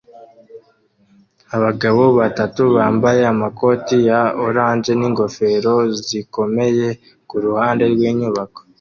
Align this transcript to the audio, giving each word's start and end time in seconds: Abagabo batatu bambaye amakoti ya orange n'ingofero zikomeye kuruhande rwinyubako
Abagabo 1.55 2.03
batatu 2.19 2.61
bambaye 2.75 3.21
amakoti 3.33 3.95
ya 4.09 4.21
orange 4.45 4.91
n'ingofero 4.99 5.75
zikomeye 6.05 6.87
kuruhande 7.29 7.83
rwinyubako 7.93 8.59